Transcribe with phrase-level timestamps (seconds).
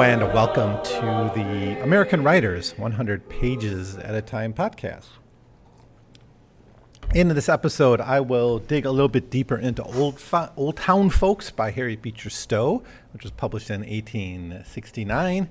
[0.00, 5.06] And welcome to the American Writers 100 Pages at a Time podcast.
[7.14, 11.10] In this episode, I will dig a little bit deeper into Old, Fo- Old Town
[11.10, 12.82] Folks by Harriet Beecher Stowe,
[13.12, 15.48] which was published in 1869.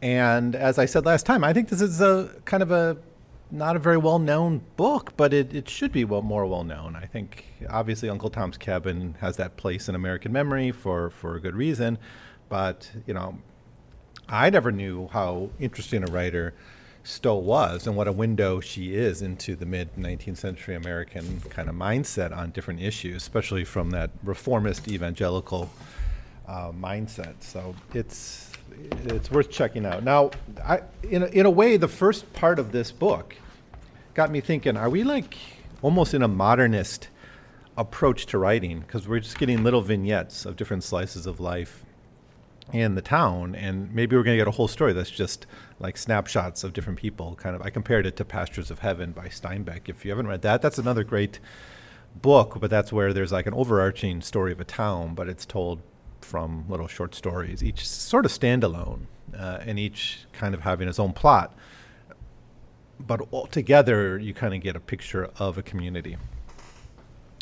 [0.00, 2.96] And as I said last time, I think this is a kind of a
[3.50, 6.96] not a very well known book, but it, it should be well, more well known.
[6.96, 11.40] I think obviously Uncle Tom's Cabin has that place in American memory for, for a
[11.40, 11.98] good reason.
[12.48, 13.38] But, you know,
[14.28, 16.54] I never knew how interesting a writer
[17.02, 21.68] Stowe was and what a window she is into the mid 19th century American kind
[21.68, 25.70] of mindset on different issues, especially from that reformist evangelical
[26.48, 27.34] uh, mindset.
[27.40, 28.50] So it's
[29.04, 30.02] it's worth checking out.
[30.02, 30.30] Now,
[30.64, 33.36] I, in a, in a way, the first part of this book
[34.14, 35.36] got me thinking: Are we like
[35.82, 37.08] almost in a modernist
[37.76, 38.80] approach to writing?
[38.80, 41.83] Because we're just getting little vignettes of different slices of life
[42.72, 45.46] in the town, and maybe we're going to get a whole story that's just
[45.78, 47.34] like snapshots of different people.
[47.36, 49.88] Kind of, I compared it to Pastures of Heaven by Steinbeck.
[49.88, 51.40] If you haven't read that, that's another great
[52.20, 55.82] book, but that's where there's like an overarching story of a town, but it's told
[56.20, 60.98] from little short stories, each sort of standalone, uh, and each kind of having its
[60.98, 61.54] own plot.
[62.98, 66.16] But altogether, you kind of get a picture of a community.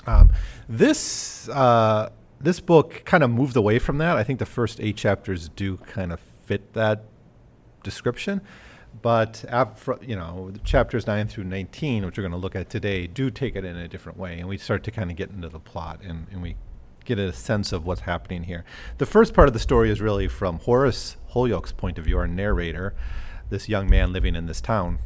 [0.06, 0.32] Um,
[0.68, 2.10] this this
[2.42, 4.16] this book kind of moved away from that.
[4.16, 7.04] I think the first eight chapters do kind of fit that
[7.82, 8.40] description.
[9.00, 9.44] But
[10.02, 13.56] you know, chapters nine through 19, which we're going to look at today, do take
[13.56, 14.38] it in a different way.
[14.38, 16.56] And we start to kind of get into the plot and, and we
[17.04, 18.64] get a sense of what's happening here.
[18.98, 22.28] The first part of the story is really from Horace Holyoke's point of view, our
[22.28, 22.94] narrator,
[23.50, 24.98] this young man living in this town.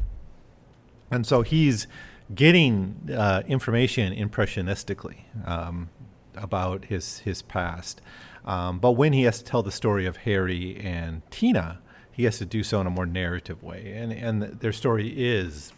[1.10, 1.86] And so he's
[2.34, 5.18] getting uh, information impressionistically.
[5.46, 5.90] Um,
[6.36, 8.00] about his his past.
[8.44, 11.80] Um, but when he has to tell the story of Harry and Tina,
[12.12, 15.72] he has to do so in a more narrative way, and and their story is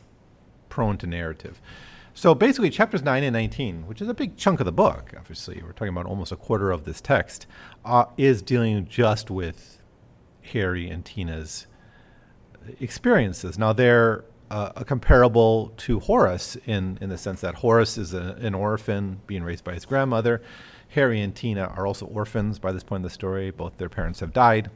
[0.68, 1.60] prone to narrative.
[2.14, 5.62] So basically, chapters nine and nineteen, which is a big chunk of the book, obviously
[5.62, 7.46] we're talking about almost a quarter of this text,
[7.84, 9.80] uh, is dealing just with
[10.52, 11.66] Harry and Tina's
[12.80, 13.58] experiences.
[13.58, 18.36] Now they're uh, a comparable to Horace in, in the sense that Horace is a,
[18.40, 20.42] an orphan being raised by his grandmother.
[20.88, 23.50] Harry and Tina are also orphans by this point in the story.
[23.50, 24.70] Both their parents have died.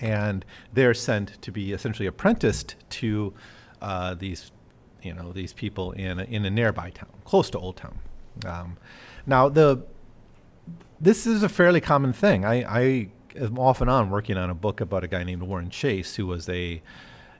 [0.00, 3.32] And they're sent to be essentially apprenticed to
[3.80, 4.50] uh, these,
[5.02, 7.98] you know, these people in a, in a nearby town, close to Old Town.
[8.44, 8.76] Um,
[9.24, 9.84] now, the
[11.00, 12.44] this is a fairly common thing.
[12.44, 15.70] I, I am off and on working on a book about a guy named Warren
[15.70, 16.82] Chase, who was a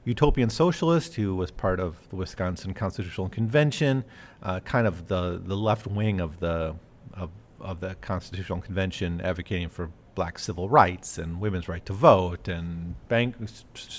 [0.05, 4.05] utopian socialist who was part of the Wisconsin Constitutional Convention,
[4.43, 6.77] uh, kind of the, the left wing of the
[7.15, 12.47] of, of the Constitutional Convention, advocating for black civil rights and women's right to vote
[12.49, 13.35] and bank,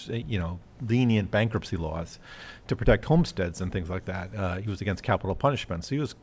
[0.07, 2.19] you know, lenient bankruptcy laws
[2.67, 4.33] to protect homesteads and things like that.
[4.35, 6.15] Uh, he was against capital punishment, so he was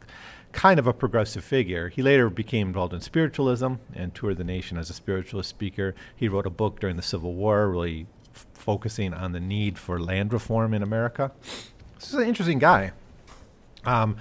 [0.52, 1.88] kind of a progressive figure.
[1.88, 5.94] He later became involved in spiritualism and toured the nation as a spiritualist speaker.
[6.14, 8.06] He wrote a book during the Civil War, really
[8.62, 11.32] focusing on the need for land reform in America.
[11.98, 12.92] This is an interesting guy.
[13.84, 14.16] Um,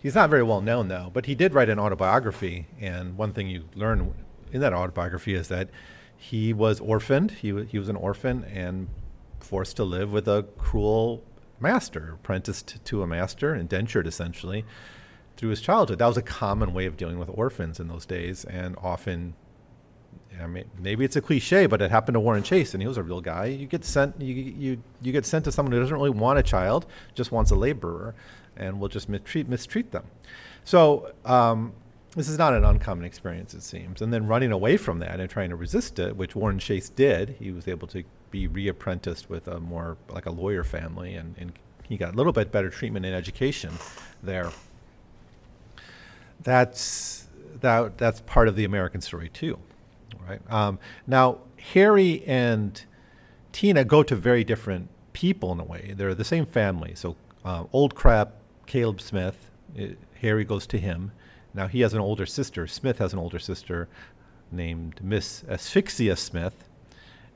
[0.00, 2.66] he's not very well known, though, but he did write an autobiography.
[2.80, 4.12] And one thing you learn
[4.52, 5.68] in that autobiography is that
[6.16, 7.30] he was orphaned.
[7.30, 8.88] He, w- he was an orphan and
[9.38, 11.22] forced to live with a cruel
[11.60, 14.64] master, apprenticed to a master, indentured essentially,
[15.36, 15.98] through his childhood.
[15.98, 19.34] That was a common way of dealing with orphans in those days, and often
[20.40, 22.96] I mean, maybe it's a cliche, but it happened to Warren Chase, and he was
[22.96, 23.46] a real guy.
[23.46, 26.42] You get sent, you you you get sent to someone who doesn't really want a
[26.42, 28.14] child, just wants a laborer,
[28.56, 30.04] and will just mistreat mistreat them.
[30.64, 31.72] So um,
[32.16, 34.00] this is not an uncommon experience, it seems.
[34.02, 37.36] And then running away from that and trying to resist it, which Warren Chase did,
[37.38, 41.52] he was able to be reapprenticed with a more like a lawyer family, and, and
[41.84, 43.72] he got a little bit better treatment and education
[44.22, 44.50] there.
[46.42, 47.28] That's
[47.60, 49.58] that that's part of the American story too
[50.28, 50.40] right?
[50.50, 51.38] Um, now,
[51.72, 52.84] Harry and
[53.52, 55.94] Tina go to very different people in a way.
[55.96, 56.94] They're the same family.
[56.94, 58.32] So, uh, old Crab,
[58.66, 61.12] Caleb Smith, it, uh, Harry goes to him.
[61.52, 62.66] Now, he has an older sister.
[62.66, 63.88] Smith has an older sister
[64.50, 66.68] named Miss Asphyxia Smith,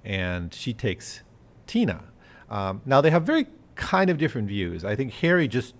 [0.05, 1.23] and she takes
[1.67, 2.03] Tina.
[2.51, 4.85] Um, now, they have very kind of different views.
[4.85, 5.75] I think Harry just,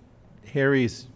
[0.53, 1.07] Harry's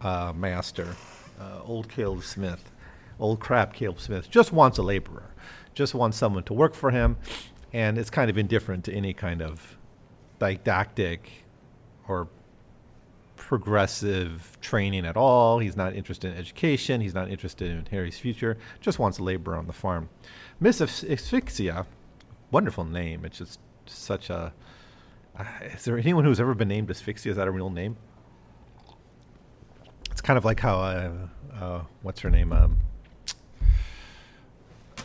[0.00, 0.96] uh, master,
[1.40, 2.72] uh, old Caleb Smith,
[3.18, 5.34] old Crab Caleb Smith just wants a laborer,
[5.74, 7.16] just wants someone to work for him,
[7.72, 9.76] and it's kind of indifferent to any kind of
[10.38, 11.44] didactic
[12.08, 12.28] or
[13.36, 15.58] progressive training at all.
[15.58, 17.00] He's not interested in education.
[17.00, 18.56] He's not interested in Harry's future.
[18.80, 20.08] Just wants to labor on the farm.
[20.60, 21.86] Miss Asphyxia,
[22.50, 23.24] wonderful name.
[23.24, 24.52] It's just such a.
[25.38, 25.44] Uh,
[25.74, 27.32] is there anyone who's ever been named Asphyxia?
[27.32, 27.96] Is that a real name?
[30.10, 31.12] It's kind of like how uh,
[31.52, 32.52] uh, what's her name?
[32.52, 32.78] Um,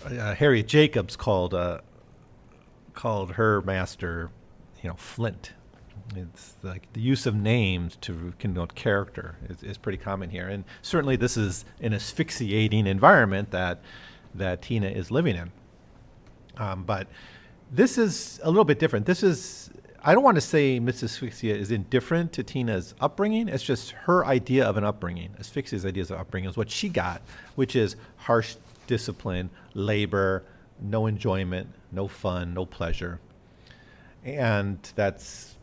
[0.05, 1.79] uh, Harriet Jacobs called uh,
[2.93, 4.29] called her master,
[4.81, 5.53] you know, Flint.
[6.15, 10.63] It's like the use of names to connote character is, is pretty common here, and
[10.81, 13.81] certainly this is an asphyxiating environment that
[14.33, 15.51] that Tina is living in.
[16.57, 17.07] Um, but
[17.71, 19.05] this is a little bit different.
[19.05, 19.69] This is
[20.03, 21.03] I don't want to say Mrs.
[21.03, 23.49] Asphyxia is indifferent to Tina's upbringing.
[23.49, 25.35] It's just her idea of an upbringing.
[25.39, 27.21] Asphyxia's ideas of upbringing is what she got,
[27.55, 28.55] which is harsh
[28.89, 30.43] discipline, labor,
[30.81, 33.21] no enjoyment, no fun, no pleasure.
[34.25, 35.55] And that's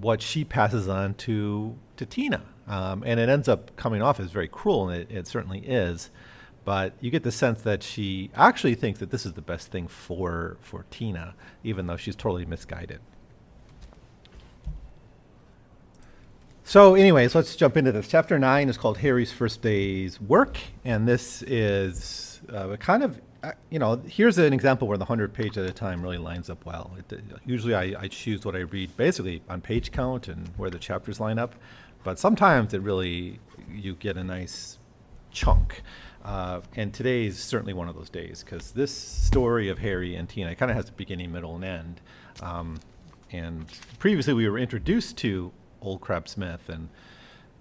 [0.00, 2.42] what she passes on to, to Tina.
[2.66, 6.10] Um, and it ends up coming off as very cruel, and it, it certainly is
[6.66, 9.86] but you get the sense that she actually thinks that this is the best thing
[9.86, 12.98] for for Tina, even though she's totally misguided.
[16.64, 18.08] So, anyways, let's jump into this.
[18.08, 23.52] Chapter nine is called Harry's First Day's Work, and this is uh, kind of, uh,
[23.70, 26.64] you know, here's an example where the 100 page at a time really lines up
[26.64, 26.90] well.
[26.98, 30.70] It, uh, usually I, I, choose what I read basically on page count and where
[30.70, 31.54] the chapters line up,
[32.04, 33.38] but sometimes it really,
[33.72, 34.78] you get a nice
[35.30, 35.82] chunk.
[36.24, 40.28] Uh, and today is certainly one of those days because this story of Harry and
[40.28, 42.00] Tina kind of has a beginning, middle, and end.
[42.42, 42.80] Um,
[43.30, 43.66] and
[43.98, 46.88] previously we were introduced to Old Crab Smith and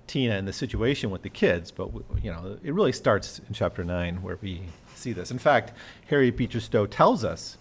[0.07, 1.89] Tina and the situation with the kids, but
[2.21, 4.61] you know it really starts in chapter nine where we
[4.95, 5.31] see this.
[5.31, 5.73] In fact,
[6.07, 7.57] Harriet Beecher Stowe tells us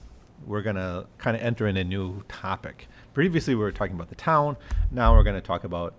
[0.46, 2.88] we're going to kind of enter in a new topic.
[3.14, 4.56] Previously, we were talking about the town.
[4.91, 5.94] Now we're going to talk about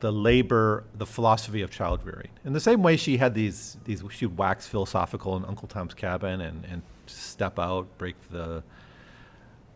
[0.00, 2.28] the labor, the philosophy of child rearing.
[2.44, 6.40] In the same way, she had these these she'd wax philosophical in Uncle Tom's Cabin
[6.40, 8.62] and and step out, break the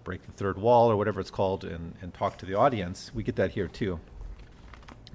[0.05, 3.11] break the third wall or whatever it's called, and, and talk to the audience.
[3.14, 4.00] We get that here too.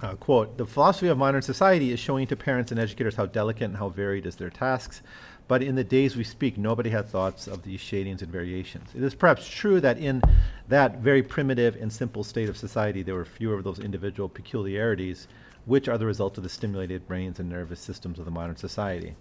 [0.01, 3.65] Uh, quote, the philosophy of modern society is showing to parents and educators how delicate
[3.65, 5.01] and how varied is their tasks.
[5.47, 8.89] But in the days we speak, nobody had thoughts of these shadings and variations.
[8.95, 10.21] It is perhaps true that in
[10.67, 15.27] that very primitive and simple state of society, there were fewer of those individual peculiarities,
[15.65, 19.15] which are the result of the stimulated brains and nervous systems of the modern society.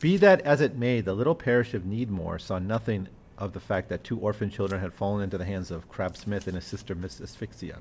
[0.00, 3.88] Be that as it may, the little parish of Needmore saw nothing of the fact
[3.90, 6.94] that two orphan children had fallen into the hands of Crab Smith and his sister
[6.94, 7.78] Miss Asphyxia,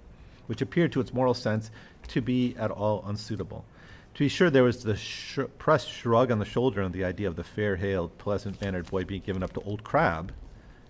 [0.49, 1.69] which appeared to its moral sense
[2.07, 3.63] to be at all unsuitable.
[4.15, 7.27] To be sure, there was the sh- pressed shrug on the shoulder and the idea
[7.27, 10.33] of the fair-haired, pleasant-mannered boy being given up to old Crab.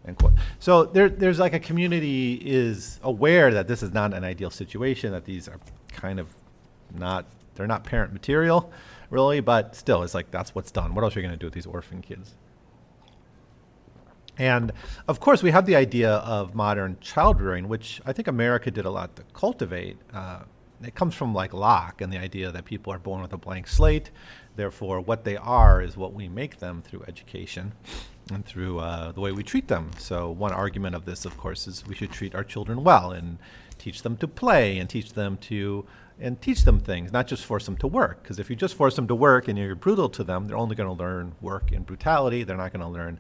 [0.08, 0.32] End quote.
[0.60, 5.12] So there, there's like a community is aware that this is not an ideal situation,
[5.12, 5.60] that these are
[5.90, 6.34] kind of
[6.98, 7.26] not,
[7.56, 8.72] they're not parent material,
[9.10, 10.96] really, but still, it's like that's what's done.
[10.96, 12.34] What else are you going to do with these orphan kids?
[14.40, 14.72] And
[15.08, 18.86] of course, we have the idea of modern child rearing, which I think America did
[18.86, 19.98] a lot to cultivate.
[20.14, 20.44] Uh,
[20.82, 23.68] it comes from like Locke and the idea that people are born with a blank
[23.68, 24.12] slate.
[24.56, 27.74] Therefore, what they are is what we make them through education
[28.32, 29.92] and through uh, the way we treat them.
[29.98, 33.40] So, one argument of this, of course, is we should treat our children well and
[33.78, 35.86] teach them to play and teach them to
[36.22, 38.22] and teach them things, not just force them to work.
[38.22, 40.76] Because if you just force them to work and you're brutal to them, they're only
[40.76, 42.44] going to learn work and brutality.
[42.44, 43.20] They're not going to learn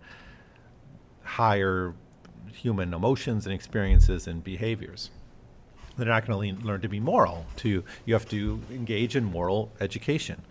[1.29, 1.93] higher
[2.51, 5.11] human emotions and experiences and behaviors.
[5.95, 7.45] They're not going to learn to be moral.
[7.57, 10.41] To you have to engage in moral education.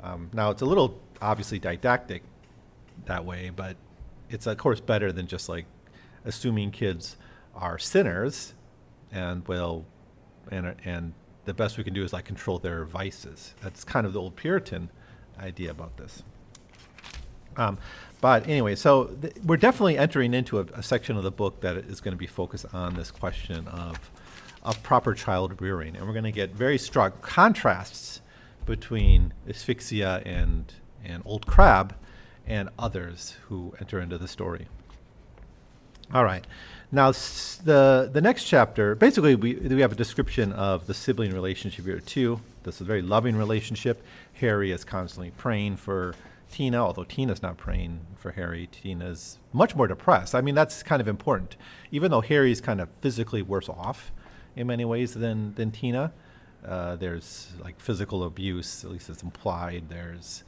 [0.00, 2.22] Um, now it's a little obviously didactic
[3.06, 3.76] that way, but
[4.30, 5.66] it's of course better than just like
[6.24, 7.16] assuming kids
[7.54, 8.54] are sinners
[9.10, 9.86] and will
[10.52, 11.14] and and
[11.46, 13.54] the best we can do is like control their vices.
[13.62, 14.90] That's kind of the old Puritan
[15.40, 16.22] idea about this.
[17.56, 17.78] Um,
[18.20, 21.76] but anyway, so th- we're definitely entering into a, a, section of the book that
[21.76, 24.10] is going to be focused on this question of,
[24.62, 25.96] of proper child rearing.
[25.96, 28.20] And we're going to get very strong contrasts
[28.66, 30.72] between asphyxia and,
[31.04, 31.94] and old crab
[32.46, 34.66] and others who enter into the story.
[36.12, 36.46] All right.
[36.90, 41.32] Now, s- the, the next chapter, basically, we, we have a description of the sibling
[41.32, 42.40] relationship here, too.
[42.62, 44.02] This is a very loving relationship.
[44.34, 46.14] Harry is constantly praying for
[46.50, 50.34] Tina, although Tina's not praying for Harry, Tina's much more depressed.
[50.34, 51.56] I mean, that's kind of important.
[51.90, 54.12] Even though Harry's kind of physically worse off
[54.56, 56.12] in many ways than, than Tina,
[56.66, 59.88] uh, there's like physical abuse, at least it's implied.
[59.88, 60.44] There's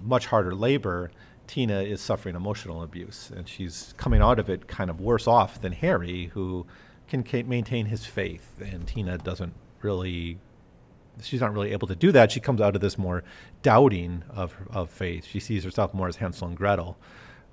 [0.00, 1.10] much harder labor.
[1.46, 5.60] Tina is suffering emotional abuse, and she's coming out of it kind of worse off
[5.60, 6.66] than Harry, who
[7.06, 10.38] can ca- maintain his faith, and Tina doesn't really
[11.22, 12.32] she's not really able to do that.
[12.32, 13.22] She comes out of this more
[13.62, 15.24] doubting of of faith.
[15.24, 16.96] She sees herself more as Hansel and Gretel,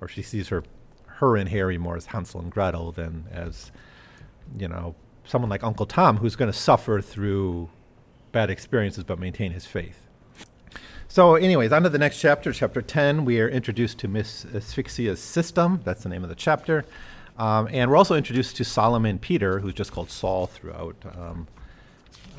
[0.00, 0.64] or she sees her
[1.06, 3.70] her and Harry more as Hansel and Gretel than as
[4.58, 7.70] you know someone like Uncle Tom who's going to suffer through
[8.32, 10.08] bad experiences but maintain his faith.
[11.06, 13.26] So, anyways, on to the next chapter, chapter 10.
[13.26, 15.82] We are introduced to Miss Asphyxia's system.
[15.84, 16.86] That's the name of the chapter.
[17.36, 21.48] Um, and we're also introduced to Solomon Peter, who's just called Saul throughout um,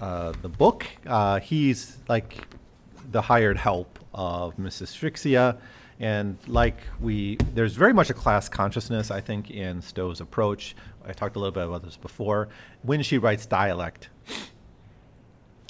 [0.01, 0.85] uh, the book.
[1.05, 2.47] Uh, he's like
[3.12, 4.83] the hired help of Mrs.
[4.83, 5.57] Asphyxia.
[6.00, 10.75] And like we, there's very much a class consciousness, I think, in Stowe's approach.
[11.05, 12.50] I talked a little bit about this before.
[12.81, 14.09] When she writes dialect,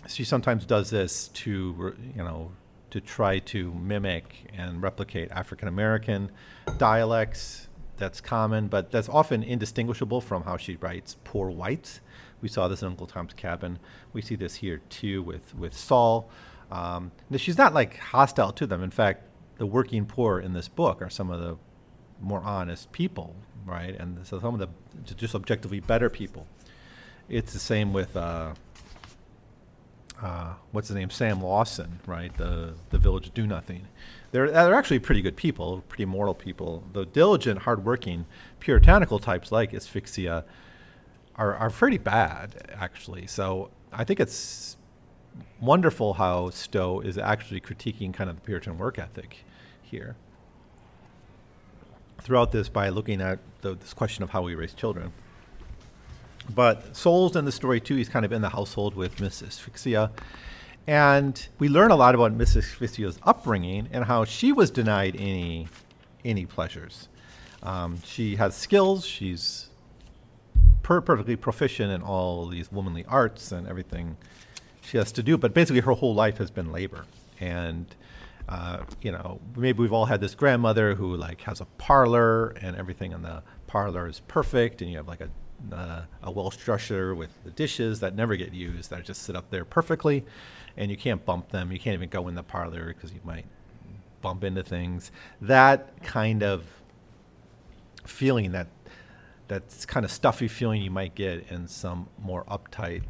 [0.08, 2.52] she sometimes does this to, you know,
[2.92, 6.32] to try to mimic and replicate African American
[6.78, 7.68] dialects.
[7.98, 12.02] That's common, but that's often indistinguishable from how she writes poor whites.
[12.44, 13.80] We saw this in Uncle Tom's Cabin.
[14.12, 16.30] We see this here too with with Saul.
[16.70, 18.84] Um, she's not like hostile to them.
[18.84, 19.24] In fact,
[19.58, 21.56] the working poor in this book are some of the
[22.20, 23.34] more honest people,
[23.66, 23.98] right?
[23.98, 26.46] And so some of the just objectively better people.
[27.30, 28.56] It's the same with uh,
[30.22, 32.36] uh, what's his name, Sam Lawson, right?
[32.36, 33.88] The the village do nothing.
[34.34, 36.84] They're they're actually pretty good people, pretty moral people.
[36.92, 38.26] The diligent, hardworking,
[38.60, 40.44] puritanical types like Asphyxia
[41.36, 43.28] are are pretty bad actually.
[43.28, 44.78] So I think it's
[45.60, 49.46] wonderful how Stowe is actually critiquing kind of the Puritan work ethic
[49.82, 50.16] here
[52.22, 55.12] throughout this by looking at the, this question of how we raise children.
[56.54, 60.12] But Souls in the story too, he's kind of in the household with Miss Asphyxia.
[60.86, 65.68] And we learn a lot about Miss Asphyxia's upbringing and how she was denied any
[66.26, 67.08] any pleasures.
[67.62, 69.06] Um, she has skills.
[69.06, 69.70] She's
[70.82, 74.18] per- perfectly proficient in all these womanly arts and everything
[74.82, 75.38] she has to do.
[75.38, 77.06] But basically, her whole life has been labor.
[77.40, 77.94] And
[78.50, 82.76] uh, you know, maybe we've all had this grandmother who like has a parlor and
[82.76, 85.30] everything in the parlor is perfect, and you have like a
[85.72, 89.50] uh, a Welsh dresser with the dishes that never get used that just sit up
[89.50, 90.26] there perfectly,
[90.76, 91.72] and you can't bump them.
[91.72, 93.46] You can't even go in the parlor because you might
[94.22, 95.12] bump into things.
[95.42, 96.66] That kind of
[98.06, 98.68] feeling that
[99.48, 103.04] that's kind of stuffy feeling you might get in some more uptight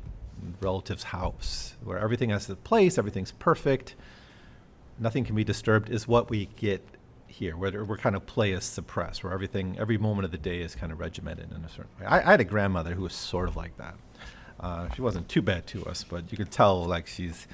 [0.62, 3.96] relative's house where everything has a place, everything's perfect,
[5.00, 6.84] nothing can be disturbed is what we get
[7.28, 10.60] here, where we're kind of play is suppressed, where everything, every moment of the day
[10.60, 12.06] is kind of regimented in a certain way.
[12.06, 13.96] I, I had a grandmother who was sort of like that.
[14.60, 17.48] Uh, she wasn't too bad to us, but you could tell like she's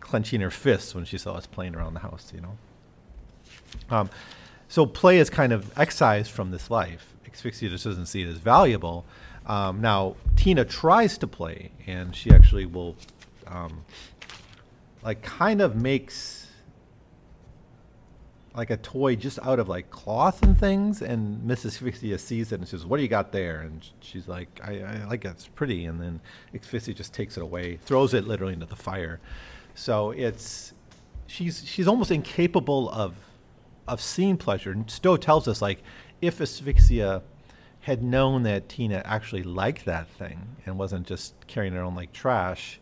[0.00, 2.58] clenching her fists when she saw us playing around the house, you know.
[3.90, 4.10] Um,
[4.68, 7.11] so play is kind of excised from this life.
[7.32, 9.04] Asphyxia just doesn't see it as valuable.
[9.46, 12.96] Um, now Tina tries to play, and she actually will,
[13.46, 13.84] um,
[15.02, 16.42] like, kind of makes
[18.54, 22.56] like a toy just out of like cloth and things and mrs asphyxia sees it
[22.56, 23.60] and says what do you got there?
[23.62, 25.28] And she's like i, I like it.
[25.28, 25.86] It's pretty.
[25.86, 26.20] And then
[26.54, 29.20] asphyxia just takes it away throws it literally into the fire.
[29.74, 30.74] So it's
[31.26, 33.14] she's she's almost incapable of
[33.88, 34.72] of seeing pleasure.
[34.72, 35.82] And stowe tells us like
[36.22, 37.22] if asphyxia
[37.80, 42.12] had known that tina actually liked that thing and wasn't just carrying it around like
[42.12, 42.80] trash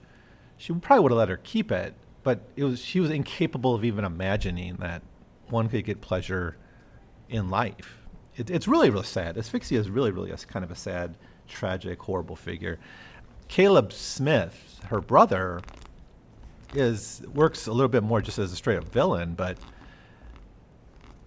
[0.56, 3.84] she probably would have let her keep it but it was she was incapable of
[3.84, 5.02] even imagining that
[5.48, 6.56] one could get pleasure
[7.28, 7.98] in life.
[8.36, 9.36] It, it's really, really sad.
[9.36, 11.16] Asphyxia is really, really a kind of a sad,
[11.48, 12.78] tragic, horrible figure.
[13.48, 15.60] Caleb Smith, her brother,
[16.74, 19.58] is works a little bit more just as a straight up villain, but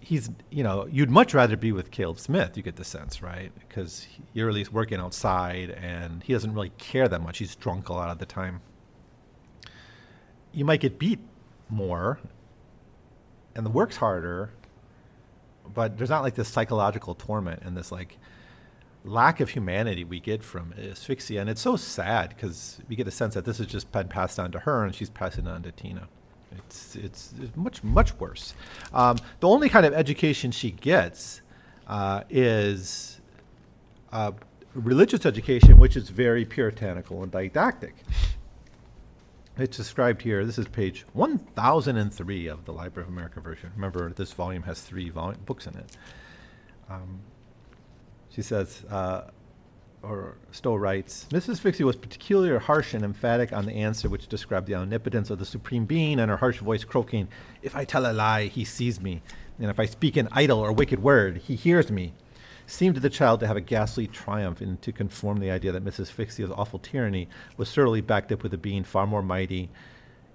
[0.04, 2.56] he's you know you'd much rather be with Caleb Smith.
[2.56, 3.52] You get the sense, right?
[3.58, 7.38] Because you're at least working outside, and he doesn't really care that much.
[7.38, 8.60] He's drunk a lot of the time.
[10.52, 11.18] You might get beat
[11.68, 12.20] more
[13.54, 14.50] and the work's harder,
[15.72, 18.18] but there's not like this psychological torment and this like
[19.04, 21.40] lack of humanity we get from asphyxia.
[21.40, 24.38] And it's so sad because we get a sense that this has just been passed
[24.38, 26.08] on to her and she's passing it on to Tina.
[26.58, 28.54] It's, it's, it's much, much worse.
[28.92, 31.42] Um, the only kind of education she gets
[31.86, 33.20] uh, is
[34.12, 34.32] uh,
[34.74, 37.94] religious education, which is very puritanical and didactic.
[39.56, 40.44] It's described here.
[40.44, 43.70] This is page 1003 of the Library of America version.
[43.76, 45.96] Remember, this volume has three books in it.
[46.90, 47.20] Um,
[48.30, 49.22] she says, uh,
[50.08, 51.54] or Stowe writes, Mrs.
[51.54, 55.44] Asphyxia was particularly harsh and emphatic on the answer which described the omnipotence of the
[55.44, 57.28] Supreme Being, and her harsh voice croaking,
[57.62, 59.22] If I tell a lie, he sees me.
[59.58, 62.12] And if I speak an idle or wicked word, he hears me
[62.66, 65.84] seemed to the child to have a ghastly triumph and to confirm the idea that
[65.84, 66.02] Mrs.
[66.02, 69.68] Asphyxia's awful tyranny was certainly backed up with a being far more mighty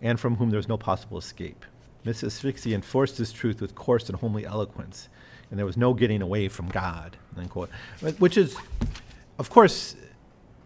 [0.02, 1.66] and from whom there was no possible escape.
[2.06, 2.28] Mrs.
[2.28, 5.10] Asphyxia enforced this truth with coarse and homely eloquence,
[5.50, 7.18] and there was no getting away from God.
[7.36, 7.70] Unquote.
[8.20, 8.56] Which is,
[9.40, 9.96] of course,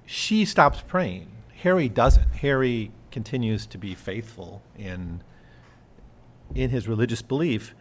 [0.05, 1.31] she stops praying.
[1.61, 2.29] Harry doesn't.
[2.35, 5.21] Harry continues to be faithful in
[6.55, 7.73] in his religious belief,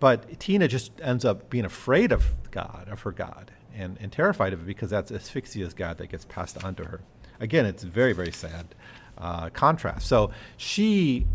[0.00, 4.52] but Tina just ends up being afraid of God, of her God, and, and terrified
[4.52, 7.00] of it because that's Asphyxia's God that gets passed on to her.
[7.40, 8.74] Again, it's very, very sad
[9.18, 10.06] uh, contrast.
[10.06, 11.26] So she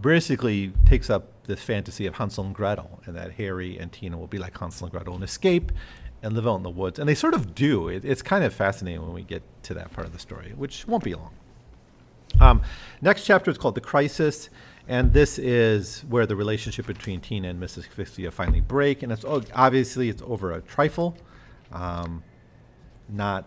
[0.00, 4.28] basically takes up this fantasy of Hansel and Gretel, and that Harry and Tina will
[4.28, 5.72] be like Hansel and Gretel and escape
[6.22, 6.98] and live out in the woods.
[6.98, 7.88] And they sort of do.
[7.88, 10.86] It, it's kind of fascinating when we get to that part of the story, which
[10.86, 11.30] won't be long.
[12.40, 12.62] Um,
[13.00, 14.48] next chapter is called The Crisis,
[14.88, 17.88] and this is where the relationship between Tina and Mrs.
[17.88, 19.02] Asphyxia finally break.
[19.02, 21.16] And it's obviously it's over a trifle,
[21.72, 22.22] um,
[23.08, 23.44] not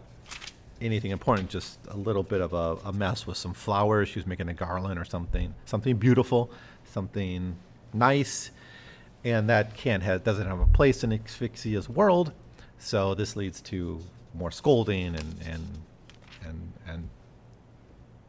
[0.81, 4.09] anything important, just a little bit of a, a, mess with some flowers.
[4.09, 6.51] She was making a garland or something, something beautiful,
[6.83, 7.55] something
[7.93, 8.51] nice,
[9.23, 12.33] and that can't have, doesn't have a place in Asphyxia's world.
[12.85, 13.99] So this leads to
[14.35, 15.67] more scolding and and
[16.45, 17.09] and and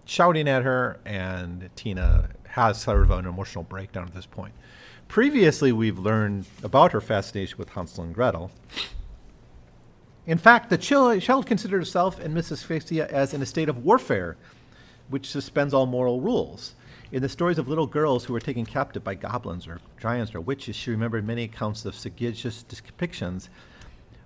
[0.07, 4.55] shouting at her, and Tina has sort of an emotional breakdown at this point.
[5.09, 8.51] Previously, we've learned about her fascination with Hansel and Gretel.
[10.25, 12.53] In fact, the child considered herself and Mrs.
[12.53, 14.39] Asphyxia as in a state of warfare,
[15.11, 16.75] which suspends all moral rules.
[17.13, 20.41] In the stories of little girls who were taken captive by goblins or giants or
[20.41, 23.51] witches, she remembered many accounts of sagacious depictions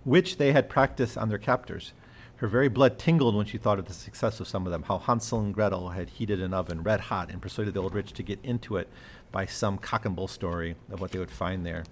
[0.04, 1.92] which they had practiced on their captors.
[2.36, 4.98] Her very blood tingled when she thought of the success of some of them, how
[4.98, 8.22] Hansel and Gretel had heated an oven red hot and persuaded the old witch to
[8.22, 8.88] get into it
[9.30, 11.84] by some cock and bull story of what they would find there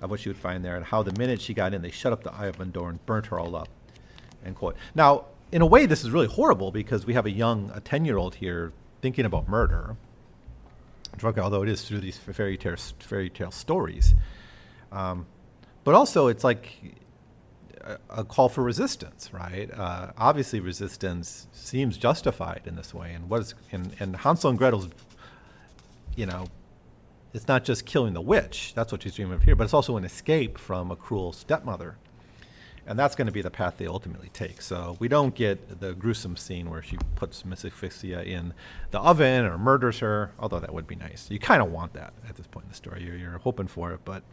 [0.00, 2.12] of what she would find there, and how the minute she got in, they shut
[2.12, 3.68] up the oven door and burnt her all up.
[4.44, 4.76] End quote.
[4.94, 8.36] Now, in a way, this is really horrible because we have a young, a ten-year-old
[8.36, 8.72] here
[9.02, 9.96] thinking about murder.
[11.16, 14.14] drug, although it is through these fairy tale fairy tale stories,
[14.92, 15.26] um,
[15.84, 16.96] but also it's like
[18.10, 19.70] a call for resistance, right?
[19.72, 24.58] Uh, obviously, resistance seems justified in this way, and what is and, and Hansel and
[24.58, 24.88] Gretel's,
[26.16, 26.46] you know,
[27.32, 29.96] it's not just killing the witch, that's what she's dreaming of here, but it's also
[29.96, 31.96] an escape from a cruel stepmother.
[32.86, 34.60] And that's going to be the path they ultimately take.
[34.60, 38.52] So we don't get the gruesome scene where she puts Miss Asphyxia in
[38.90, 41.28] the oven or murders her, although that would be nice.
[41.30, 43.04] You kind of want that at this point in the story.
[43.04, 44.24] You're, you're hoping for it, but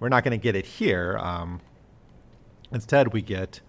[0.00, 1.18] we're not going to get it here.
[1.20, 1.60] Um,
[2.74, 3.60] instead, we get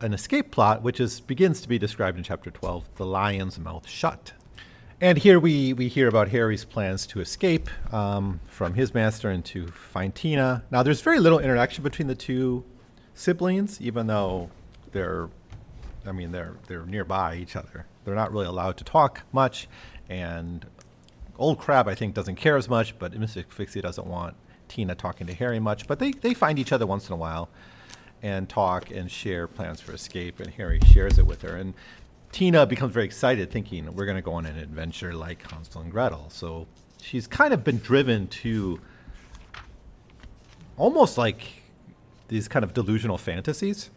[0.00, 3.88] an escape plot, which is begins to be described in chapter 12, The Lion's Mouth
[3.88, 4.32] Shut.
[5.00, 9.44] And here we, we hear about Harry's plans to escape um, from his master and
[9.46, 10.64] to find Tina.
[10.72, 12.64] Now, there's very little interaction between the two
[13.14, 14.50] siblings, even though
[14.90, 15.28] they're,
[16.04, 17.86] I mean, they're they're nearby each other.
[18.04, 19.68] They're not really allowed to talk much,
[20.08, 20.66] and
[21.38, 23.44] Old Crab I think doesn't care as much, but Mr.
[23.48, 24.34] Fixie doesn't want
[24.66, 25.86] Tina talking to Harry much.
[25.86, 27.48] But they they find each other once in a while,
[28.22, 31.56] and talk and share plans for escape, and Harry shares it with her.
[31.56, 31.74] And
[32.32, 35.90] Tina becomes very excited, thinking we're going to go on an adventure like Hansel and
[35.90, 36.28] Gretel.
[36.30, 36.66] So
[37.00, 38.80] she's kind of been driven to
[40.76, 41.42] almost like
[42.28, 43.90] these kind of delusional fantasies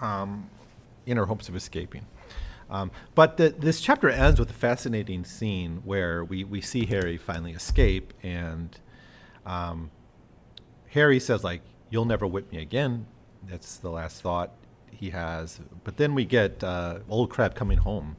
[0.00, 0.50] um,
[1.06, 2.04] in her hopes of escaping.
[2.70, 7.16] Um, but the, this chapter ends with a fascinating scene where we, we see Harry
[7.16, 8.78] finally escape, and
[9.46, 9.90] um,
[10.90, 13.06] Harry says, like, you'll never whip me again.
[13.48, 14.50] That's the last thought
[14.90, 15.60] he has.
[15.84, 18.16] But then we get uh, Old Crab coming home.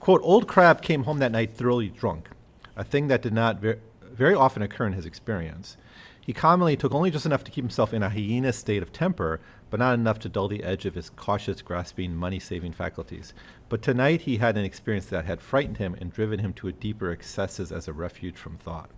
[0.00, 2.28] Quote, Old Crab came home that night thoroughly drunk,
[2.76, 5.76] a thing that did not ver- very often occur in his experience.
[6.20, 9.40] He commonly took only just enough to keep himself in a hyena state of temper,
[9.70, 13.32] but not enough to dull the edge of his cautious, grasping, money saving faculties.
[13.68, 16.72] But tonight he had an experience that had frightened him and driven him to a
[16.72, 18.90] deeper excesses as a refuge from thought.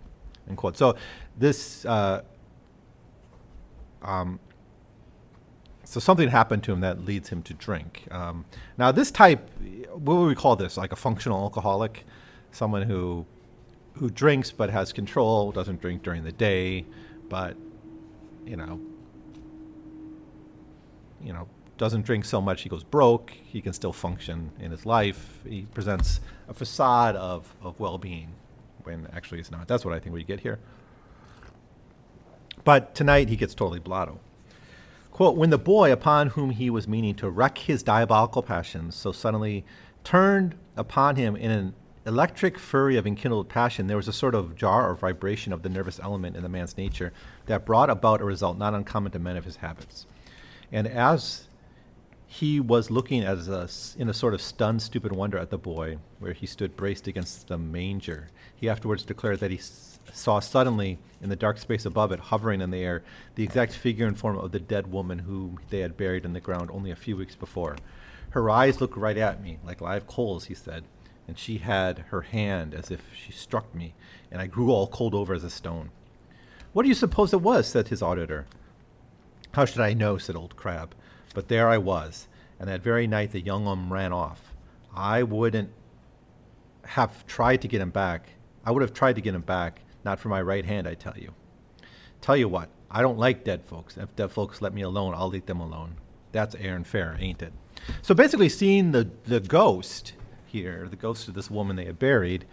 [0.47, 0.77] End quote.
[0.77, 0.95] So
[1.37, 2.23] this uh,
[4.01, 4.39] um,
[5.83, 8.07] so something happened to him that leads him to drink.
[8.11, 8.45] Um,
[8.77, 9.49] now, this type,
[9.89, 10.77] what would we call this?
[10.77, 12.05] Like a functional alcoholic,
[12.51, 13.25] someone who
[13.95, 16.85] who drinks but has control, doesn't drink during the day,
[17.27, 17.57] but
[18.45, 18.79] you know,
[21.21, 23.31] you know, doesn't drink so much he goes broke.
[23.31, 25.39] He can still function in his life.
[25.47, 28.29] He presents a facade of, of well-being
[28.83, 29.67] when actually it's not.
[29.67, 30.59] That's what I think we get here.
[32.63, 34.19] But tonight he gets totally blotto.
[35.11, 39.11] Quote, when the boy upon whom he was meaning to wreak his diabolical passions so
[39.11, 39.65] suddenly
[40.03, 41.73] turned upon him in an
[42.05, 45.69] electric fury of enkindled passion, there was a sort of jar or vibration of the
[45.69, 47.13] nervous element in the man's nature
[47.45, 50.05] that brought about a result not uncommon to men of his habits.
[50.71, 51.47] And as
[52.25, 53.67] he was looking as a,
[53.99, 57.49] in a sort of stunned, stupid wonder at the boy, where he stood braced against
[57.49, 58.29] the manger.
[58.55, 59.57] He afterwards declared that he
[60.13, 63.03] saw suddenly, in the dark space above it, hovering in the air,
[63.35, 66.39] the exact figure and form of the dead woman whom they had buried in the
[66.39, 67.77] ground only a few weeks before.
[68.31, 70.83] Her eyes looked right at me, like live coals, he said,
[71.27, 73.93] and she had her hand as if she struck me,
[74.31, 75.91] and I grew all cold over as a stone.
[76.73, 77.67] What do you suppose it was?
[77.67, 78.45] said his auditor.
[79.53, 80.17] How should I know?
[80.17, 80.95] said Old Crab.
[81.33, 82.27] But there I was,
[82.59, 84.53] and that very night the young um ran off.
[84.95, 85.71] I wouldn't
[86.83, 88.29] have tried to get him back.
[88.65, 91.17] I would have tried to get him back, not for my right hand, I tell
[91.17, 91.33] you.
[92.21, 93.97] Tell you what, I don't like dead folks.
[93.97, 95.95] If dead folks let me alone, I'll leave them alone.
[96.31, 97.53] That's air and fair, ain't it?
[98.01, 100.13] So basically, seeing the, the ghost
[100.45, 102.45] here, the ghost of this woman they had buried,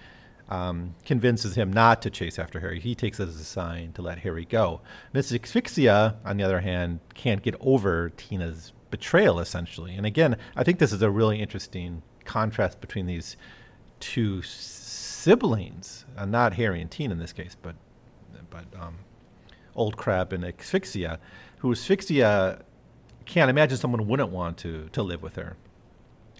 [0.48, 2.80] um, convinces him not to chase after Harry.
[2.80, 4.80] He takes it as a sign to let Harry go.
[5.14, 5.42] Mrs.
[5.42, 9.94] Asphyxia, on the other hand, can't get over Tina's betrayal, essentially.
[9.94, 13.36] And again, I think this is a really interesting contrast between these
[14.00, 14.42] two
[15.18, 17.74] siblings, uh, not Harry and Tina in this case, but
[18.50, 18.96] but um,
[19.74, 21.18] Old Crab and Asphyxia,
[21.58, 22.62] who Asphyxia
[23.26, 25.56] can't imagine someone wouldn't want to to live with her.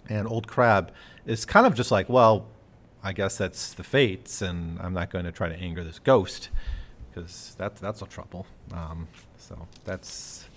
[0.07, 0.91] And Old Crab
[1.25, 2.47] is kind of just like, well,
[3.03, 6.49] I guess that's the fates, and I'm not going to try to anger this ghost
[7.09, 8.47] because that's that's a trouble.
[8.71, 10.47] Um, so that's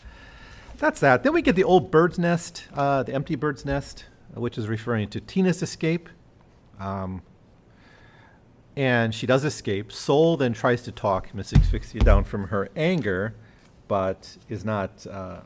[0.78, 1.22] that's that.
[1.22, 5.08] Then we get the old bird's nest, uh, the empty bird's nest, which is referring
[5.10, 6.08] to Tina's escape.
[6.80, 7.22] Um,
[8.76, 9.92] and she does escape.
[9.92, 13.34] Soul then tries to talk Miss Asphyxia down from her anger,
[13.88, 15.40] but is not uh,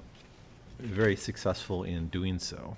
[0.78, 2.76] very successful in doing so.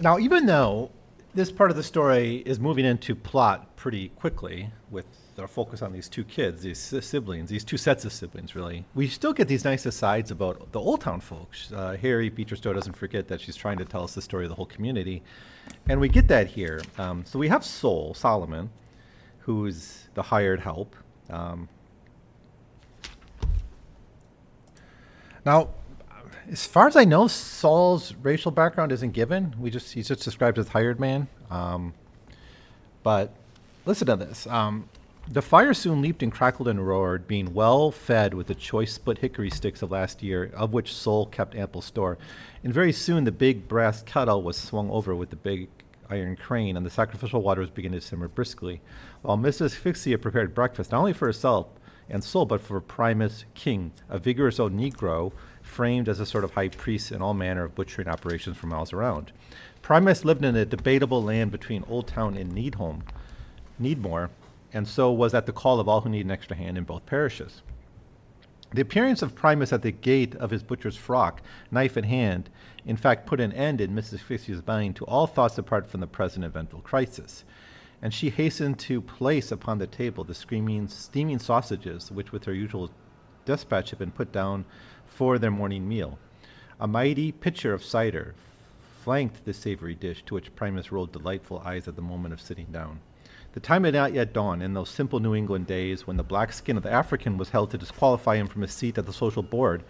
[0.00, 0.90] Now, even though
[1.34, 5.06] this part of the story is moving into plot pretty quickly with
[5.38, 8.84] our focus on these two kids, these siblings, these two sets of siblings, really.
[8.94, 11.72] We still get these nice asides about the Old Town folks.
[11.72, 14.50] Uh, Harry Beecher Stowe doesn't forget that she's trying to tell us the story of
[14.50, 15.22] the whole community.
[15.88, 16.80] And we get that here.
[16.98, 18.70] Um, so we have Soul, Solomon,
[19.40, 20.94] who's the hired help.
[21.30, 21.68] Um,
[25.44, 25.68] now,
[26.50, 29.54] as far as I know, Saul's racial background isn't given.
[29.58, 31.28] We just he's just described as hired man.
[31.50, 31.94] Um,
[33.02, 33.32] but
[33.84, 34.46] listen to this.
[34.46, 34.88] Um,
[35.28, 39.18] the fire soon leaped and crackled and roared, being well fed with the choice split
[39.18, 42.16] hickory sticks of last year, of which Soul kept ample store.
[42.62, 45.68] And very soon the big brass kettle was swung over with the big
[46.08, 48.80] iron crane, and the sacrificial water was beginning to simmer briskly,
[49.22, 49.72] while Mrs.
[49.72, 51.66] Asphyxia prepared breakfast not only for herself
[52.08, 56.52] and Soul, but for Primus King, a vigorous old Negro framed as a sort of
[56.52, 59.32] high priest in all manner of butchering operations for miles around.
[59.82, 63.02] Primus lived in a debatable land between Old Town and Needholm,
[63.80, 64.30] Needmore,
[64.76, 67.06] and so was at the call of all who need an extra hand in both
[67.06, 67.62] parishes.
[68.74, 72.50] The appearance of Primus at the gate of his butcher's frock, knife in hand,
[72.84, 74.16] in fact put an end in Mrs.
[74.16, 77.44] Asphyxia's mind to all thoughts apart from the present eventful crisis,
[78.02, 82.52] and she hastened to place upon the table the screaming, steaming sausages which, with her
[82.52, 82.90] usual
[83.46, 84.66] despatch, had been put down
[85.06, 86.18] for their morning meal.
[86.78, 88.34] A mighty pitcher of cider
[89.02, 92.66] flanked the savory dish, to which Primus rolled delightful eyes at the moment of sitting
[92.66, 93.00] down.
[93.56, 96.52] The time had not yet dawned in those simple New England days when the black
[96.52, 99.42] skin of the African was held to disqualify him from a seat at the social
[99.42, 99.82] board,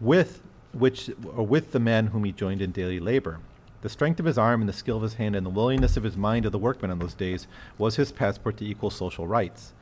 [0.00, 3.40] with which or with the men whom he joined in daily labor.
[3.80, 6.04] The strength of his arm and the skill of his hand and the willingness of
[6.04, 9.72] his mind of the workman in those days was his passport to equal social rights.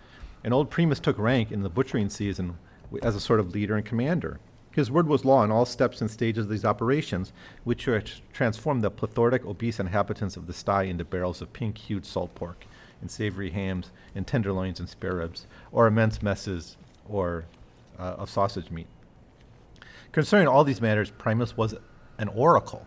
[0.42, 2.56] And old Primus took rank in the butchering season
[3.02, 4.40] as a sort of leader and commander.
[4.70, 7.86] His word was law in all steps and stages of these operations, which
[8.32, 12.64] transformed the plethoric, obese inhabitants of the sty into barrels of pink hued salt pork,
[13.02, 17.44] and savory hams, and tenderloins and spare ribs, or immense messes or
[17.98, 18.86] uh, of sausage meat.
[20.12, 21.74] Concerning all these matters, Primus was
[22.18, 22.86] an oracle.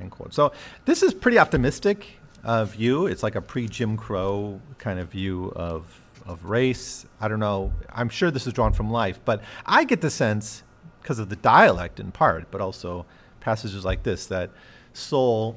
[0.00, 0.32] End quote.
[0.32, 0.52] So
[0.84, 2.06] this is pretty optimistic
[2.44, 3.06] uh, view.
[3.06, 7.04] It's like a pre-Jim Crow kind of view of of race.
[7.20, 7.72] I don't know.
[7.92, 10.62] I'm sure this is drawn from life, but I get the sense
[11.00, 13.06] because of the dialect in part, but also
[13.40, 14.50] passages like this that
[14.92, 15.56] Soul,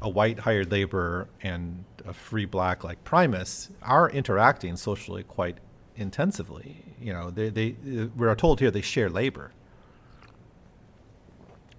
[0.00, 5.58] a white hired laborer, and a free black like Primus are interacting socially quite
[5.96, 6.84] intensively.
[7.00, 7.74] You know, they, they
[8.16, 9.52] we're told here they share labor.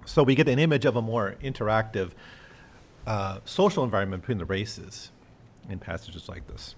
[0.06, 2.12] So we get an image of a more interactive
[3.06, 5.12] uh, social environment between the races
[5.70, 6.76] in passages like this.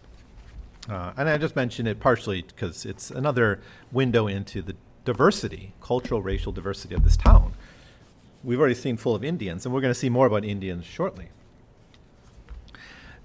[0.90, 4.76] Uh, and I just mentioned it partially because it's another window into the
[5.06, 7.54] diversity, cultural, racial diversity of this town.
[8.44, 11.30] We've already seen full of Indians, and we're going to see more about Indians shortly.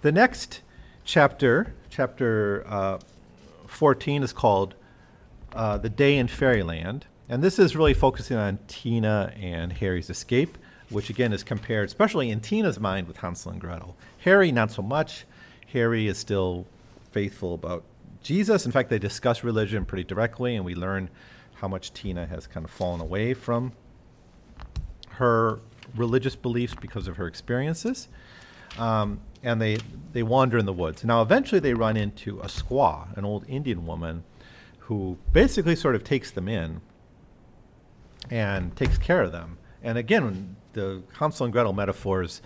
[0.01, 0.61] The next
[1.05, 2.99] chapter, chapter uh,
[3.67, 4.77] 14, is called
[5.53, 7.07] uh, The Day in Fairyland.
[7.29, 10.57] And this is really focusing on Tina and Harry's escape,
[10.89, 13.97] which again is compared, especially in Tina's mind, with Hansel and Gretel.
[14.19, 15.25] Harry, not so much.
[15.73, 16.65] Harry is still
[17.11, 17.83] faithful about
[18.23, 18.67] Jesus.
[18.67, 21.11] In fact, they discuss religion pretty directly, and we learn
[21.55, 23.73] how much Tina has kind of fallen away from
[25.09, 25.59] her
[25.97, 28.07] religious beliefs because of her experiences.
[28.79, 29.79] Um, and they,
[30.12, 31.05] they wander in the woods.
[31.05, 34.24] Now, eventually, they run into a squaw, an old Indian woman,
[34.81, 36.81] who basically sort of takes them in
[38.31, 39.59] and takes care of them.
[39.83, 42.42] And again, the Hansel and Gretel metaphors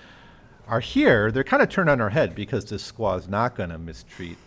[0.67, 1.31] are here.
[1.31, 4.39] They're kind of turned on their head because this squaw is not going to mistreat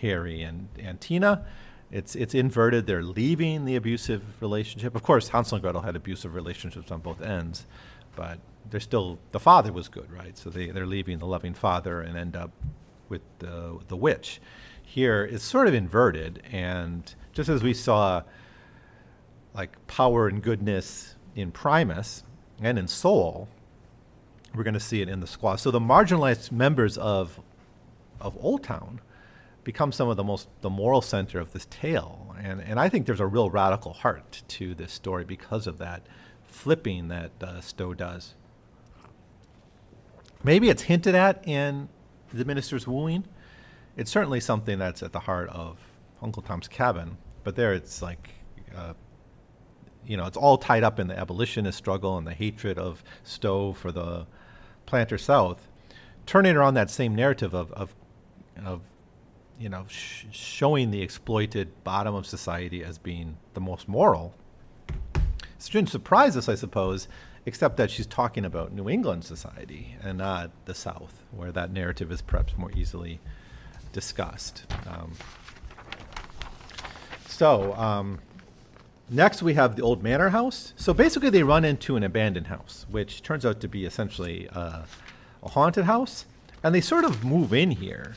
[0.00, 1.44] Harry and, and Tina.
[1.90, 2.86] It's, it's inverted.
[2.86, 4.94] They're leaving the abusive relationship.
[4.94, 7.66] Of course, Hansel and Gretel had abusive relationships on both ends,
[8.16, 8.38] but
[8.70, 10.36] they're still, the father was good, right?
[10.36, 12.50] So they, they're leaving the loving father and end up
[13.08, 14.40] with the, the witch.
[14.82, 16.42] Here, it's sort of inverted.
[16.50, 18.22] And just as we saw
[19.54, 22.24] like power and goodness in Primus
[22.60, 23.48] and in Soul,
[24.54, 25.58] we're going to see it in the squaw.
[25.58, 27.40] So the marginalized members of,
[28.20, 29.00] of Old Town
[29.64, 32.34] become some of the most the moral center of this tale.
[32.40, 36.06] And, and I think there's a real radical heart to this story because of that
[36.44, 38.34] flipping that uh, Stowe does.
[40.44, 41.88] Maybe it's hinted at in
[42.32, 43.24] the minister's wooing.
[43.96, 45.78] It's certainly something that's at the heart of
[46.20, 48.30] Uncle Tom's Cabin, but there it's like,
[48.76, 48.94] uh,
[50.06, 53.72] you know, it's all tied up in the abolitionist struggle and the hatred of Stowe
[53.72, 54.26] for the
[54.86, 55.68] planter South,
[56.26, 57.94] turning around that same narrative of, of,
[58.64, 58.80] of
[59.60, 64.34] you know, sh- showing the exploited bottom of society as being the most moral.
[65.60, 67.06] Shouldn't surprise us, I suppose,
[67.44, 72.12] except that she's talking about New England society and not the South, where that narrative
[72.12, 73.20] is perhaps more easily
[73.92, 74.64] discussed.
[74.86, 75.12] Um,
[77.26, 78.20] so, um,
[79.10, 80.72] next we have the old manor house.
[80.76, 84.82] So basically, they run into an abandoned house, which turns out to be essentially uh,
[85.42, 86.26] a haunted house.
[86.62, 88.14] And they sort of move in here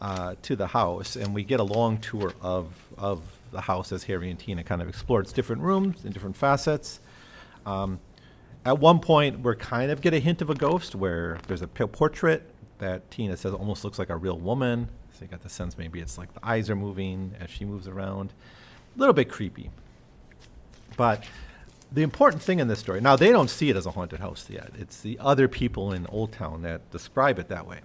[0.00, 4.02] uh, to the house, and we get a long tour of of the house as
[4.04, 7.00] Harry and Tina kind of explore its different rooms and different facets.
[7.64, 8.00] Um,
[8.64, 11.66] at one point, we're kind of get a hint of a ghost where there's a
[11.68, 14.88] portrait that Tina says almost looks like a real woman.
[15.12, 17.86] So you got the sense maybe it's like the eyes are moving as she moves
[17.86, 18.32] around.
[18.96, 19.70] A little bit creepy.
[20.96, 21.24] But
[21.92, 24.48] the important thing in this story, now they don't see it as a haunted house
[24.48, 24.70] yet.
[24.78, 27.80] It's the other people in Old Town that describe it that way.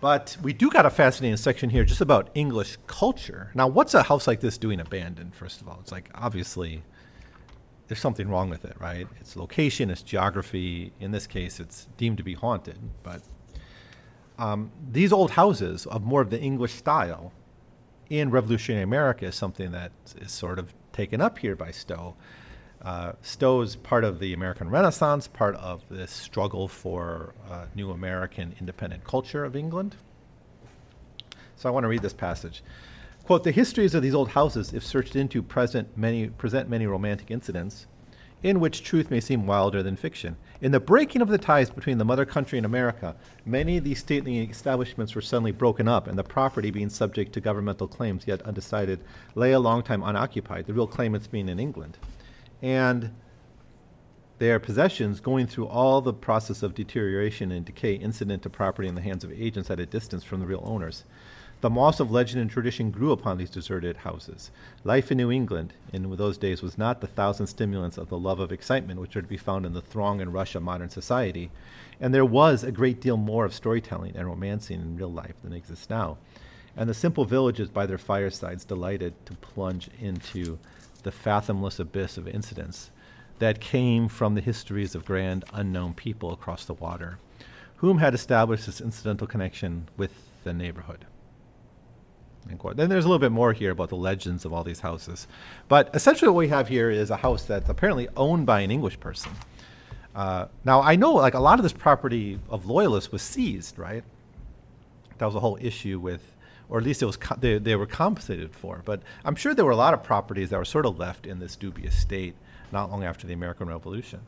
[0.00, 3.52] But we do got a fascinating section here just about English culture.
[3.54, 5.78] Now, what's a house like this doing abandoned, first of all?
[5.80, 6.82] It's like obviously
[7.92, 9.06] there's something wrong with it, right?
[9.20, 10.94] Its location, its geography.
[10.98, 12.78] In this case, it's deemed to be haunted.
[13.02, 13.20] But
[14.38, 17.32] um, these old houses of more of the English style
[18.08, 22.14] in revolutionary America is something that is sort of taken up here by Stowe.
[22.80, 28.54] Uh, Stowe's part of the American Renaissance, part of this struggle for uh, new American
[28.58, 29.96] independent culture of England.
[31.56, 32.62] So I want to read this passage.
[33.24, 37.30] Quote, the histories of these old houses, if searched into, present many, present many romantic
[37.30, 37.86] incidents
[38.42, 40.36] in which truth may seem wilder than fiction.
[40.60, 43.14] In the breaking of the ties between the mother country and America,
[43.46, 47.40] many of these stately establishments were suddenly broken up, and the property being subject to
[47.40, 48.98] governmental claims yet undecided
[49.36, 51.98] lay a long time unoccupied, the real claimants being in England
[52.62, 53.10] and
[54.38, 58.94] their possessions going through all the process of deterioration and decay incident to property in
[58.94, 61.04] the hands of agents at a distance from the real owners.
[61.62, 64.50] The moss of legend and tradition grew upon these deserted houses.
[64.82, 68.40] Life in New England in those days was not the thousand stimulants of the love
[68.40, 71.52] of excitement which are to be found in the throng and rush of modern society,
[72.00, 75.52] and there was a great deal more of storytelling and romancing in real life than
[75.52, 76.18] exists now.
[76.76, 80.58] And the simple villages by their firesides delighted to plunge into
[81.04, 82.90] the fathomless abyss of incidents
[83.38, 87.18] that came from the histories of grand unknown people across the water,
[87.76, 91.06] whom had established this incidental connection with the neighborhood.
[92.46, 95.26] Then there's a little bit more here about the legends of all these houses.
[95.68, 99.00] But essentially, what we have here is a house that's apparently owned by an English
[99.00, 99.32] person.
[100.14, 104.04] Uh, now, I know like a lot of this property of loyalists was seized, right?
[105.18, 106.32] That was a whole issue with
[106.72, 108.80] or at least it was co- they, they were compensated for.
[108.86, 111.38] But I'm sure there were a lot of properties that were sort of left in
[111.38, 112.34] this dubious state
[112.72, 114.20] not long after the American Revolution.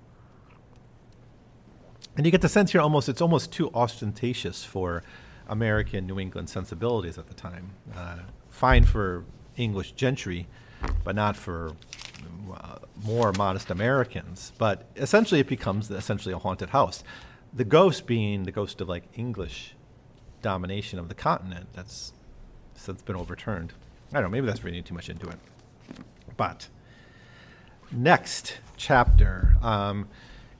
[2.18, 5.02] And you get the sense here almost it's almost too ostentatious for
[5.48, 7.70] American New England sensibilities at the time.
[7.94, 8.18] Uh,
[8.50, 9.24] fine for
[9.56, 10.46] English gentry,
[11.04, 11.72] but not for
[12.54, 14.52] uh, more modest Americans.
[14.58, 17.04] But essentially, it becomes essentially a haunted house.
[17.52, 19.74] The ghost being the ghost of like English
[20.42, 21.68] domination of the continent.
[21.72, 22.12] That's
[22.74, 23.72] since been overturned.
[24.10, 25.38] I don't know, maybe that's reading too much into it.
[26.36, 26.68] But
[27.90, 30.08] next chapter um,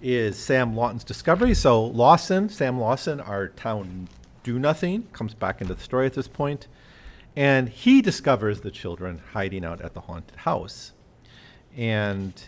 [0.01, 1.55] is Sam Lawson's discovery.
[1.55, 4.09] So Lawson, Sam Lawson, our town
[4.45, 6.69] do nothing, comes back into the story at this point,
[7.35, 10.93] and he discovers the children hiding out at the haunted house,
[11.77, 12.45] and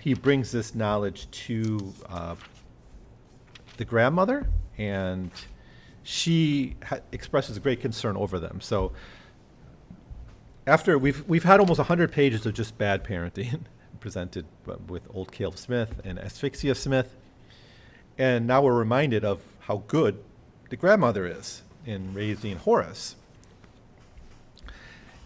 [0.00, 2.34] he brings this knowledge to uh,
[3.78, 4.46] the grandmother,
[4.76, 5.30] and
[6.02, 8.60] she ha- expresses great concern over them.
[8.60, 8.92] So
[10.66, 13.60] after we've we've had almost 100 pages of just bad parenting
[14.00, 14.44] presented
[14.88, 17.16] with old Caleb Smith and Asphyxia Smith,
[18.18, 20.22] and now we're reminded of how good
[20.70, 23.16] the grandmother is in raising Horace.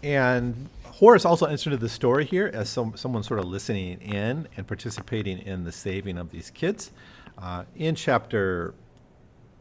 [0.01, 4.47] And Horace also enters into the story here as some, someone sort of listening in
[4.55, 6.91] and participating in the saving of these kids.
[7.37, 8.73] Uh, in chapter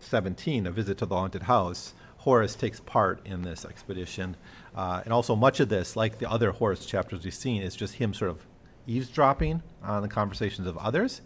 [0.01, 4.37] 17, A Visit to the Haunted House, Horace takes part in this expedition.
[4.75, 7.95] Uh, and also, much of this, like the other Horace chapters we've seen, is just
[7.95, 8.45] him sort of
[8.87, 11.21] eavesdropping on the conversations of others.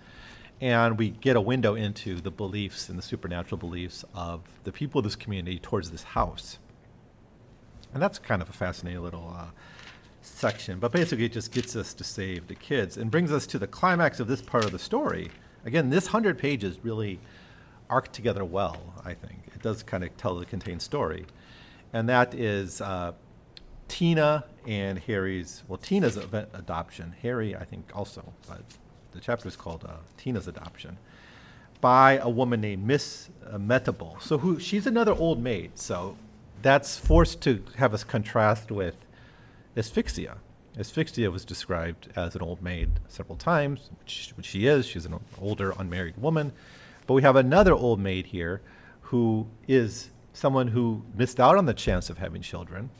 [0.62, 5.01] And we get a window into the beliefs and the supernatural beliefs of the people
[5.01, 6.61] of this community towards this house.
[7.92, 9.46] And that's kind of a fascinating little uh,
[10.20, 10.79] section.
[10.79, 13.66] But basically, it just gets us to save the kids and brings us to the
[13.66, 15.33] climax of this part of the story.
[15.64, 17.18] Again, this 100 pages really
[17.90, 19.48] arc together well, I think.
[19.53, 21.27] It does kind of tell the contained story.
[21.92, 23.14] And that is uh,
[23.88, 27.16] Tina and Harry's, well, Tina's adoption.
[27.20, 28.62] Harry, I think, also, but
[29.12, 30.98] the chapter is called uh, Tina's Adoption
[31.81, 34.20] by a woman named Miss uh, Mehitable.
[34.22, 35.79] So who, she's another old maid.
[35.79, 36.16] So
[36.62, 39.05] that's forced to have us contrast with
[39.77, 40.37] asphyxia.
[40.79, 44.87] Asphyxia was described as an old maid several times, which, which she is.
[44.87, 46.53] She's an older unmarried woman.
[47.07, 48.62] But we have another old maid here
[49.01, 52.90] who is someone who missed out on the chance of having children,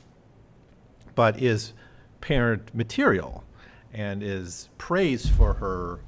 [1.14, 1.72] but is
[2.20, 3.44] parent material
[3.92, 6.00] and is praised for her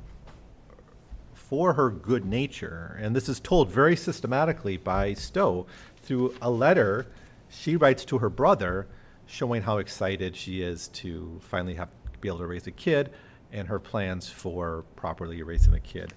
[1.35, 2.99] for her good nature.
[3.01, 5.66] And this is told very systematically by Stowe
[6.03, 7.07] through a letter
[7.49, 8.87] she writes to her brother
[9.27, 11.88] showing how excited she is to finally have
[12.20, 13.11] be able to raise a kid
[13.53, 16.14] and her plans for properly raising a kid.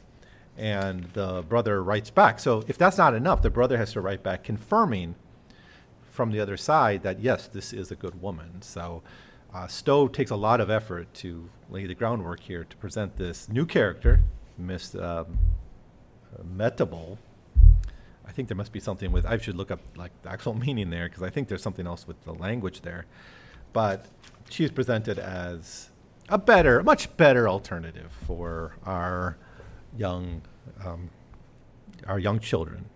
[0.58, 2.40] And the brother writes back.
[2.40, 5.16] So if that's not enough, the brother has to write back confirming
[6.10, 8.62] from the other side that yes, this is a good woman.
[8.62, 9.04] So
[9.54, 13.50] uh, Stowe takes a lot of effort to lay the groundwork here to present this
[13.50, 14.22] new character,
[14.58, 15.38] Miss um,
[16.56, 17.18] Mehitable,
[18.28, 19.26] I think there must be something with.
[19.26, 22.08] I should look up like the actual meaning there because I think there's something else
[22.08, 23.06] with the language there.
[23.74, 24.06] But
[24.50, 25.90] she's presented as
[26.30, 29.38] a better, much better alternative for our
[29.98, 30.42] young,
[30.84, 31.10] um,
[32.06, 32.90] our young children.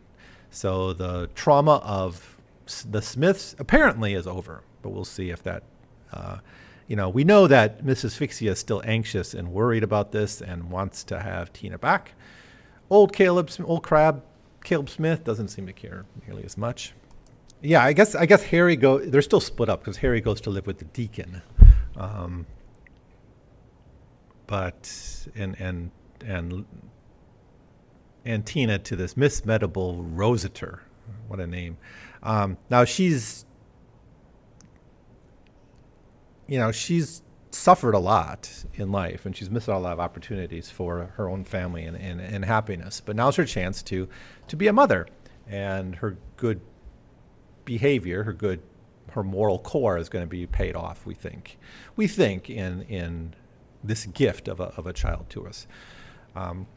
[0.49, 2.37] So the trauma of
[2.89, 5.63] the Smiths apparently is over, but we'll see if that.
[6.11, 6.37] Uh,
[6.87, 8.05] you know, we know that Mrs.
[8.05, 12.13] Asphyxia is still anxious and worried about this and wants to have Tina back.
[12.89, 14.23] Old Caleb, old Crab,
[14.63, 16.93] Caleb Smith doesn't seem to care nearly as much.
[17.61, 18.97] Yeah, I guess I guess Harry go.
[18.97, 21.43] They're still split up because Harry goes to live with the deacon,
[21.95, 22.47] um,
[24.47, 25.91] but and and
[26.25, 26.65] and
[28.25, 30.81] and Tina to this Miss Mehitable Rossiter.
[31.27, 31.77] What a name!
[32.23, 33.45] Um, now she's,
[36.47, 39.99] you know, she's suffered a lot in life and she's missed out a lot of
[39.99, 43.01] opportunities for her own family and, and, and happiness.
[43.01, 44.07] But now's her chance to,
[44.47, 45.07] to be a mother.
[45.47, 46.61] And her good
[47.65, 48.61] behavior, her good,
[49.11, 51.57] her moral core is going to be paid off, we think.
[51.95, 53.35] We think in, in
[53.83, 55.67] this gift of a, of a child to us.
[56.35, 56.67] Um,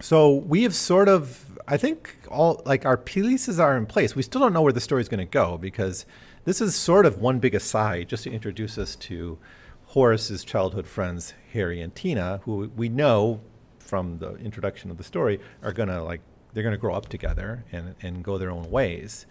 [0.00, 4.16] so we have sort of, I think, all like our pieces are in place.
[4.16, 6.06] We still don't know where the story is going to go because
[6.44, 9.38] this is sort of one big aside just to introduce us to
[9.86, 13.40] Horace's childhood friends, Harry and Tina, who we know
[13.78, 16.20] from the introduction of the story are going to like
[16.52, 19.26] they're going to grow up together and, and go their own ways.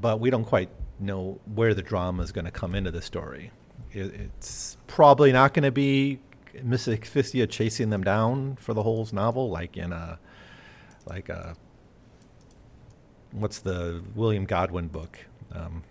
[0.00, 3.50] But we don't quite know where the drama is going to come into the story.
[3.92, 6.20] It, it's probably not going to be
[6.62, 10.18] Miss Asphyxia chasing them down for the whole novel, like in a,
[11.06, 11.56] like a,
[13.32, 15.18] what's the William Godwin book?
[15.52, 15.82] Um,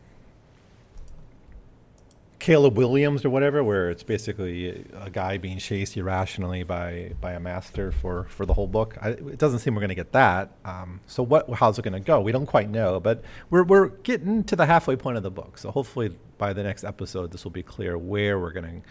[2.44, 7.40] Caleb Williams or whatever, where it's basically a guy being chased irrationally by by a
[7.40, 8.98] master for for the whole book.
[9.02, 10.52] I, it doesn't seem we're going to get that.
[10.66, 11.50] Um, so what?
[11.52, 12.20] How's it going to go?
[12.20, 15.58] We don't quite know, but we're we're getting to the halfway point of the book.
[15.58, 18.88] So hopefully by the next episode, this will be clear where we're going to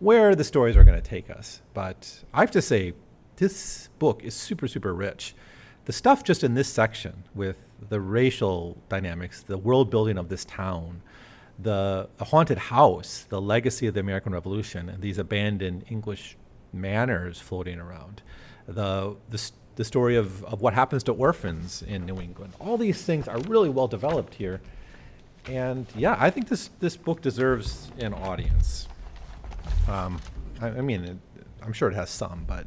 [0.00, 1.62] where the stories are going to take us.
[1.74, 2.94] But I have to say,
[3.36, 5.36] this book is super super rich.
[5.88, 7.56] The stuff just in this section with
[7.88, 11.00] the racial dynamics, the world building of this town
[11.58, 16.36] the, the haunted house, the legacy of the American Revolution, and these abandoned English
[16.72, 18.22] manors floating around,
[18.66, 22.52] the, the, the story of, of what happens to orphans in New England.
[22.60, 24.60] All these things are really well developed here.
[25.46, 28.86] And yeah, I think this, this book deserves an audience.
[29.88, 30.20] Um,
[30.60, 31.16] I, I mean, it,
[31.62, 32.66] I'm sure it has some, but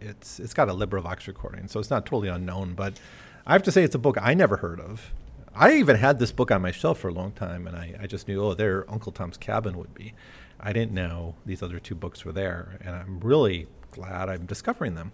[0.00, 2.74] it's it's got a LibriVox recording, so it's not totally unknown.
[2.74, 2.98] But
[3.46, 5.12] I have to say, it's a book I never heard of.
[5.54, 8.06] I even had this book on my shelf for a long time, and I, I
[8.06, 10.14] just knew, oh, there Uncle Tom's Cabin would be.
[10.60, 14.94] I didn't know these other two books were there, and I'm really glad I'm discovering
[14.94, 15.12] them.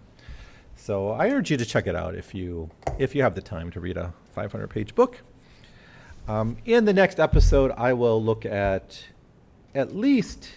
[0.75, 2.69] So I urge you to check it out if you
[2.99, 5.21] if you have the time to read a 500 page book.
[6.27, 9.01] Um, in the next episode, I will look at
[9.73, 10.49] at least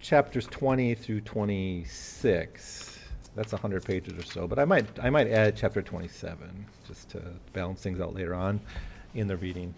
[0.00, 2.91] chapters 20 through 26.
[3.34, 7.22] That's 100 pages or so, but I might I might add chapter 27 just to
[7.52, 8.60] balance things out later on
[9.14, 9.74] in the reading.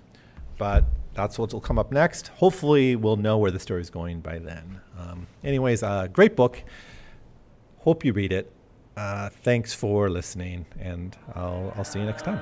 [0.58, 0.84] But
[1.14, 2.28] that's what will come up next.
[2.28, 4.80] Hopefully, we'll know where the story is going by then.
[4.98, 6.62] Um, anyways, uh, great book.
[7.78, 8.52] Hope you read it.
[8.96, 12.40] Uh, thanks for listening, and I'll, I'll see you next time.